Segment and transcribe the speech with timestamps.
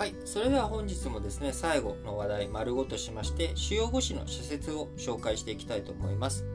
[0.00, 6.46] はい、それでは本日もですね、最後の話題、丸ごとしまして、主要5紙の社説を紹介していきたいと思います。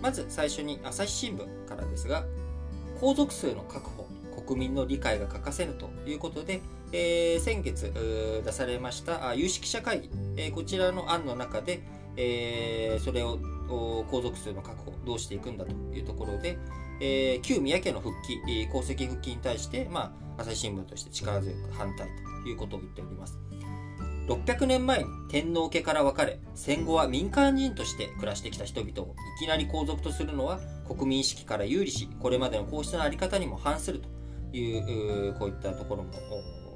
[0.00, 2.24] まず最初に朝日新聞からですが、
[3.00, 4.06] 皇族数の確保、
[4.46, 6.60] 国民の理解が欠かせぬということで、
[6.92, 7.92] えー、先月
[8.44, 11.82] 出されました有識者会議、えー、こちらの案の中で、
[12.16, 13.40] えー、それを
[14.12, 16.56] 皇族数の確保どうしていくんだというところで、
[17.00, 22.08] え、旧宮家の復帰、功績復帰に対して、まあ、朝日新聞として力強く反対
[22.42, 23.38] ということを言っております。
[24.28, 36.10] 600年前に天皇家から分かれ、戦後は民間人として暮らしてきた人々をいきなり皇族とするのは国民意識から有利し、これまでの皇室の在り方にも反するという、こういったところも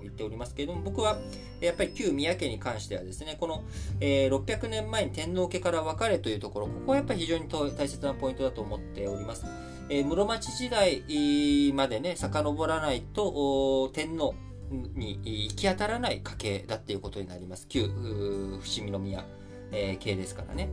[0.03, 1.19] 言っておりますけれども、僕は
[1.61, 3.65] やっぱり旧宮家に関してはですね、この、
[4.01, 9.45] え、600年前に天皇家から分かれというところ、ここはやっぱり非常に大切なポイントだと思っております。
[9.89, 14.35] えー、室町時代までね、遡らないと、天皇
[14.71, 17.67] に行き当たらない家系だっていうことになります。
[17.69, 17.89] 旧
[18.61, 19.25] 伏見宮、
[19.71, 20.69] えー、系ですからね。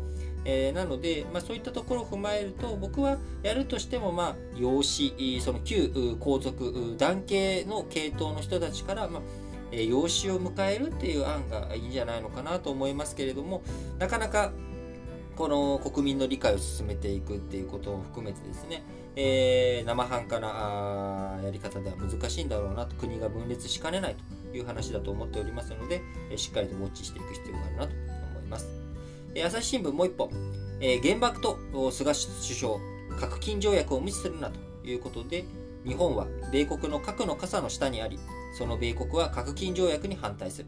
[0.45, 13.61] えー、なので、まあ、そういったところを踏まえると、僕はやるとしても、まあ、養子、その旧皇族、男系の系統の人たちから、まあ、養子を迎えるっていう案がいいんじゃないのかなと思いますけれども、
[13.99, 14.51] なかなか
[15.35, 18.83] この国民の理解を進めていくっていうことを含めてですね、
[19.15, 24.15] えー、生半可なやり方では難しいんだろうなと国が分裂しかねない
[24.51, 28.67] という話だと思っておりますので、えしっかりとウォッチしていく必要があるなと思います。
[29.35, 30.29] え朝日新聞もう一本、
[30.79, 31.57] え、原爆と
[31.91, 32.77] 菅首相、
[33.19, 35.45] 核禁条約を無視するなということで、
[35.85, 38.19] 日本は米国の核の傘の下にあり、
[38.57, 40.67] その米国は核禁条約に反対する。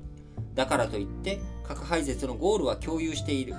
[0.55, 3.53] だからといって、核廃絶のゴールは共有している。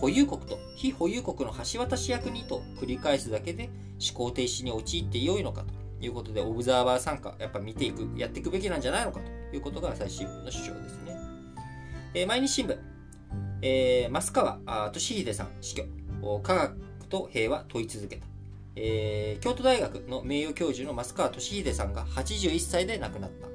[0.00, 3.68] 保有国と非保有国の橋渡し役にと繰り返すだけで
[4.00, 11.16] 思考停止に陥ってよいのかということで、オブザーバー参加、やっぱ見ていく、やっていくべきなんじゃないのかということが朝日新の主張ですね。
[12.14, 12.78] えー、毎日新聞、
[13.62, 15.84] えー、増川俊秀さん死去、
[16.42, 16.76] 科学
[17.08, 18.26] と平和問い続けた。
[18.76, 23.48] えー、京都大学の名誉教授の増川俊秀さんが81歳で亡くなった。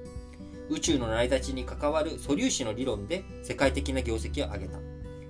[0.69, 4.79] 宇宙の成り立ちに関わる素粒子の理論で世界的な業績を上げた。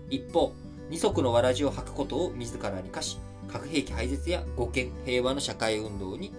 [0.09, 0.53] 一方、
[0.93, 3.17] 二足のわらじを履くことを自らに課し、
[3.47, 6.31] 核兵器廃絶や護憲、平和の社会運動に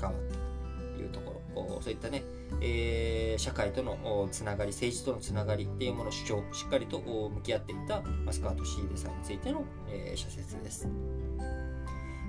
[0.00, 2.22] 関わったというところ、そういったね、
[2.62, 10.88] えー、社会とのつながり、政治とのつながりっていうものを主張、しっかりと向き合っていた増川俊秀さんについての、えー、社説です。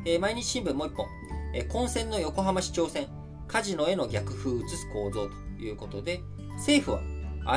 [0.06, 1.06] えー、毎日新聞もう一本、
[1.56, 3.08] えー、混戦の横浜市長選、
[3.48, 6.20] カジノへの逆風を移す構造ということで、
[6.58, 7.02] 政府は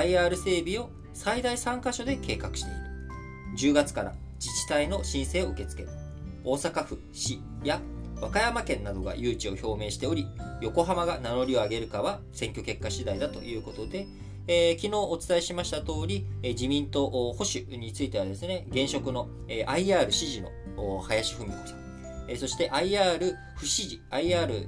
[0.04, 2.93] IR 整備を最大3カ所で計画している。
[3.56, 5.94] 10月から自治体の申請を受け付ける。
[6.44, 7.80] 大阪府、市や
[8.20, 10.26] 和歌山県などが誘致を表明しており、
[10.60, 14.06] 横浜が名乗りを上げるかは選挙結果次第だということで、
[14.46, 20.50] えー、昨日お伝えしました通り、えー、自民党保守についてはですね、現職の、えー、IR 支持の
[21.00, 21.78] 林文子さん、
[22.28, 24.66] えー、そして IR 不支持、IR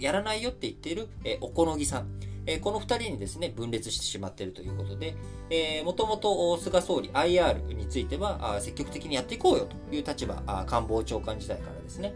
[0.00, 2.08] やらないよって言っている、えー、おこのぎさん、
[2.48, 5.14] え、この2人にですね、分裂してしまっているということで、
[5.50, 12.14] え、もともと菅総理 IR については積極的にやっていこうよという立場、官房長官時代からですね、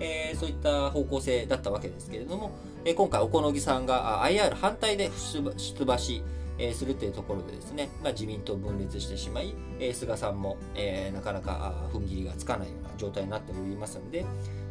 [0.00, 2.50] え、そういった方向性だったわけですけれども、
[2.86, 5.10] え、今回、小此木さんが IR 反対で
[5.58, 6.22] 出馬し、
[6.56, 14.24] え、するというところでですね、まあ、自民党分裂してしまい、え、菅さんも、え、なかなか踏ん切りがつかないような状態になっておりますので、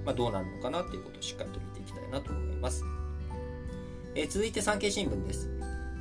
[0.05, 3.02] まあ、どうなるのかなということをしっかりと見ていきたいなと思います。
[4.15, 5.49] え、続いて産経新聞です。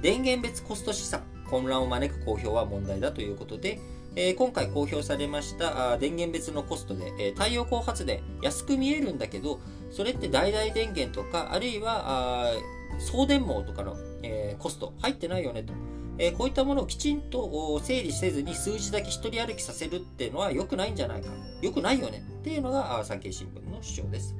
[0.02, 3.80] 電源別コスト試算、混乱を招く公表は問題だということで、
[4.16, 12.52] えー、今回公表されましたあ電源別のコストで、えー、太陽光発電安く見えるんだけど、それって大々電源とか、あるいは
[12.98, 15.72] 送電網とかの、えー、コスト入ってないよねと。
[16.18, 21.30] え、こういったものをきちんと整理せずに数字だけ一人歩きさせるっていうのは良くないんじゃないか。
[21.62, 24.36] 良くないよねっていうのが産経新聞の主張です。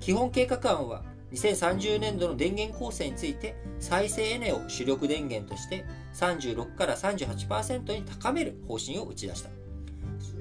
[0.00, 1.02] 基本計画案は
[1.32, 5.84] 2030年度の電源構成について再生エネを主力電源として
[6.14, 9.50] 36から38%に高める方針を打ち出した。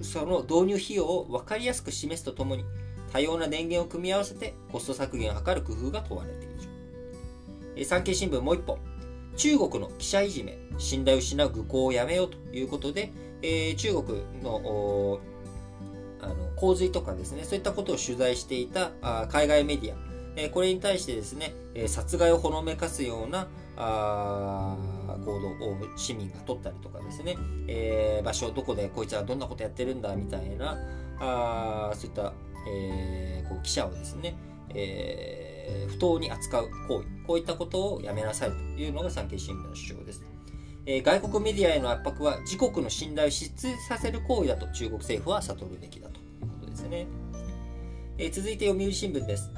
[0.02, 2.66] その導入費用を分かりやすく示すとともに
[3.12, 7.86] 多様な電源を組み合わせてコスト削減を図る工夫が問われている。
[7.86, 8.78] 産経新聞もう一本。
[9.36, 15.20] 中国の記者いじめ信頼を失う愚行をやめようということで、えー、中国の
[16.22, 20.13] あの洪水とかですねそういったことを取材していたあ海外メディア。
[20.36, 24.76] えこれに対してですね、え殺害をほのめかすようなあ
[25.26, 27.38] 行動を市民が取ったりとかですね、
[27.68, 30.78] えー、場所どこでこいつはどんなことやってるんだみたいな
[31.20, 32.34] あそういった、
[32.68, 34.36] えー、こう記者をですね、
[34.76, 40.24] えー、不当に扱う行為こういったことをやめなさいというのが産経新聞の主張です。
[40.86, 47.08] え、外国メディアへの圧迫は自国の信頼を失墜させる行為だと中国政府は悟るべきだということですね。
[48.18, 49.50] え、続いて読売新聞です。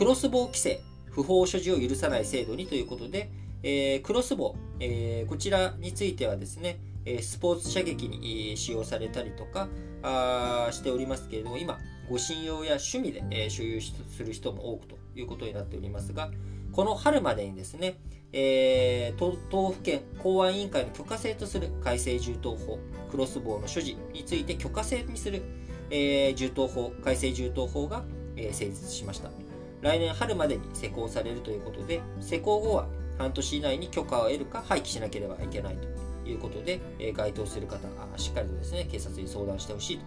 [0.00, 0.80] クロスボウ規制、
[1.10, 3.30] 不法所持を許さない制度にということで、
[3.62, 6.78] えー、クロスボウ、えー、こちらについてはですね、
[7.20, 9.68] スポーツ射撃に使用されたりとか
[10.02, 13.92] あしておりますけれども、今、護身用や趣味で、え所有す
[14.24, 16.30] る人も多くということになっておりますが、
[16.72, 17.98] この春までにですね、
[18.32, 22.78] えー、都道府県公安委員会の許可制とする改正銃刀法、
[23.10, 25.42] クロスボウの所持について許可制にする、
[25.90, 28.02] えー、銃刀法、改正銃刀法が、
[28.38, 29.49] えー、成立しました。
[29.80, 32.86] 来年春までに施行されるということで、施行後は
[33.18, 37.78] 半年以内に許可を得るか廃棄しなければいけないということで、え該当する方、
[38.16, 40.00] しっかりとですね、警察に相談してほしい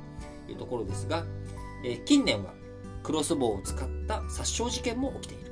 [0.46, 1.26] というところですが、
[1.84, 2.54] え近年は
[3.04, 5.52] クロスボウを使った殺傷事件も起きている。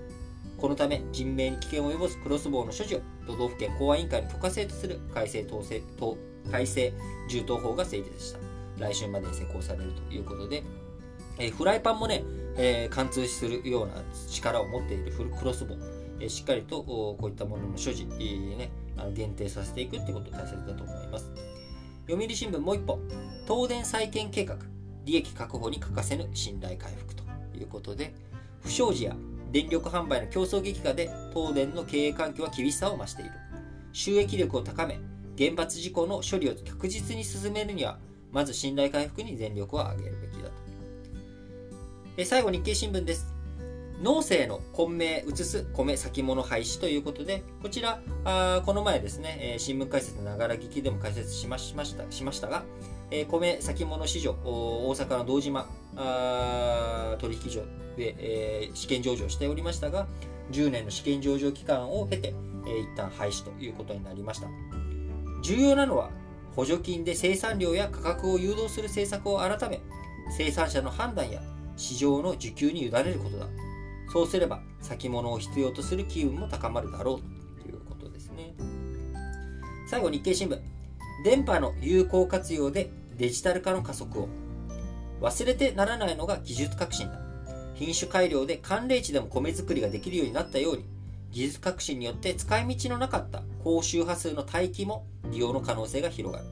[0.58, 5.82] このため、人命に危険を及ぼすクロスボウの所持を都道府県公安委員会の許可制とする改正統制
[6.52, 6.94] 改正
[7.30, 8.40] 銃刀法が成立した。
[8.78, 10.64] 来週までに施行されるということで、
[11.38, 12.24] えー、フライパンもね、
[12.58, 13.94] えー、貫通するような
[14.30, 15.78] 力を持っているフルクロスボウ、
[16.20, 21.32] えー、しっかりとこういったものの所持、えー、ね、あの限定させていくということが大切だと思います。
[22.08, 23.00] 読売新聞もう一本、
[23.48, 24.58] 東電再建計画、
[25.06, 27.24] 利益確保に欠かせぬ信頼回復と
[27.58, 28.14] いうことで、
[28.62, 29.16] 不祥事や
[29.52, 33.32] 電力販売の競争激化で東電の経営環境は厳しさを増している。
[33.94, 35.00] 収益力を高め、
[35.38, 38.00] 原発事故の処理を確実に進めるには、
[38.32, 40.71] まず信頼回復に全力を挙げるべきだと。
[42.22, 43.34] え最後、日経新聞です。
[44.04, 52.64] 農政の混迷移す米先物廃止ということで、こちら、あこの前ですね、えー、新聞解説ながら聞きでも解説しましたしましたが、
[53.10, 57.62] えー、米先物市場、大阪の堂島あ取引所
[57.98, 60.06] で、えー、試験上場しておりましたが、
[60.52, 62.36] 10年の試験上場期間を経て、
[62.68, 64.48] えー、一旦廃止ということになりました。
[65.42, 66.12] 重要なのは、
[66.56, 69.82] 補助金で生産量や価格を誘導する政策を改め、
[70.38, 71.42] 生産者の判断や
[71.82, 73.48] 市場の需給に委ねることだ。
[74.14, 78.54] そうすれば、先物を必要とする機運も高まるだろうということですね。
[79.90, 80.60] 最後、日経新聞。
[81.26, 84.30] 電波の有効活用でデジタル化の加速を。
[85.22, 87.20] 忘れてならないのが技術革新だ。
[87.74, 90.86] 品種改良で寒冷地でも米作りができるようになったように、
[91.32, 96.46] 技術革新によって使い道のなかった高周波数の帯域も利用の可能性が広がる。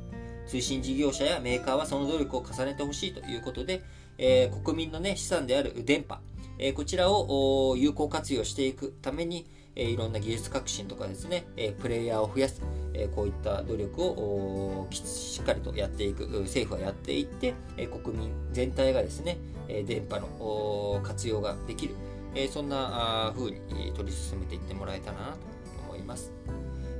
[0.48, 3.84] 通信事業者やメーカーはその努力を重ねてほしいということで、
[4.20, 6.20] えー、国民の、ね、資産である電波、
[6.60, 12.62] えー、こちらを有効活用していくために、えいろんな技術革新とかですね、えプレイヤーを増やす、
[12.94, 19.38] えこういった努力をしっかりとやっていく、政府はやっていって、え国民全体がですね、
[19.70, 21.96] え電波の活用ができる、
[22.36, 25.38] えそんな風に取り進めていってもらえたらなと
[25.88, 26.34] 思います。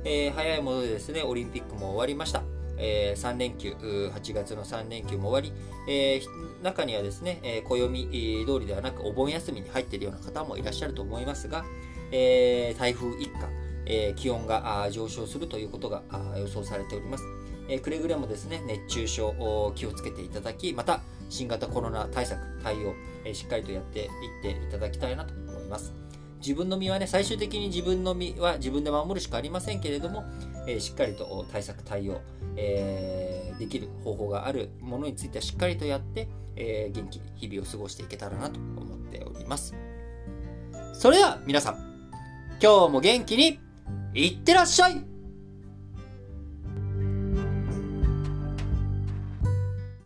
[0.04, 2.59] え早いものでですね、オリンピックも終わりました。
[2.80, 11.64] えー、3連休、8月の3連休も終わり、えー、中にはですね、えー、暦通りではなくお盆休みに入っているような方もいらっしゃると思いますが、
[12.10, 13.48] えー、台風一過、
[13.86, 16.02] えー、気温が上昇するということが
[16.36, 17.24] 予想されております。
[17.68, 22.94] え、くれぐれもですね、熱中症気をつけていただき、また新型コロナ対策、対応、
[23.24, 24.08] え、しっかりとやっていっ
[24.42, 25.92] ていただきたいなと思います。
[26.40, 30.24] 自分の身はね、最終的に自分の身は自分で守るしかありませんけれども、
[30.70, 32.20] えー、しっかりと対策、対応、
[32.56, 39.74] えー、できる方法があるものについてはしっかりとやって、えー、元気に日々を過ごしていけたらなと思っております。
[40.92, 41.76] それでは皆さん、
[42.62, 43.58] 今日も元気に
[44.14, 45.09] いってらっしゃい